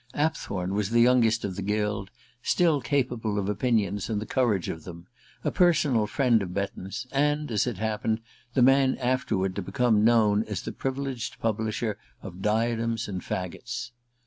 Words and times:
Apthorn 0.15 0.73
was 0.73 0.89
the 0.89 0.99
youngest 0.99 1.45
of 1.45 1.55
the 1.55 1.61
guild, 1.61 2.09
still 2.41 2.81
capable 2.81 3.37
of 3.37 3.47
opinions 3.47 4.09
and 4.09 4.19
the 4.19 4.25
courage 4.25 4.67
of 4.67 4.83
them, 4.83 5.05
a 5.43 5.51
personal 5.51 6.07
friend 6.07 6.41
of 6.41 6.55
Betton's, 6.55 7.05
and, 7.11 7.51
as 7.51 7.67
it 7.67 7.77
happened, 7.77 8.19
the 8.55 8.63
man 8.63 8.97
afterward 8.97 9.55
to 9.57 9.61
become 9.61 10.03
known 10.03 10.43
as 10.45 10.63
the 10.63 10.71
privileged 10.71 11.37
publisher 11.39 11.99
of 12.23 12.41
"Diadems 12.41 13.07
and 13.07 13.21
Faggots." 13.21 13.91